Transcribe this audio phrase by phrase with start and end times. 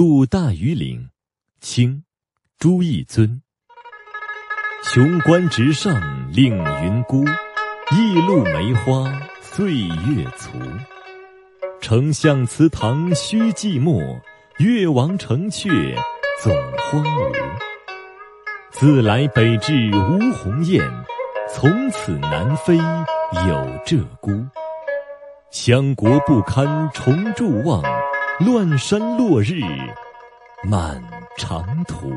[0.00, 1.10] 渡大庾岭，
[1.60, 2.04] 清，
[2.58, 3.42] 朱义尊。
[4.82, 5.92] 雄关直上
[6.32, 7.22] 令云孤，
[7.90, 10.52] 驿路梅花岁月促。
[11.82, 14.18] 丞相祠堂须寂寞，
[14.56, 15.68] 越王城阙
[16.42, 17.36] 总荒芜。
[18.70, 20.82] 自来北至无鸿雁，
[21.52, 23.54] 从此南飞有
[23.84, 24.48] 鹧鸪。
[25.50, 27.82] 相国不堪重筑望。
[28.40, 29.60] 乱山落日
[30.64, 30.98] 满
[31.36, 32.10] 长途。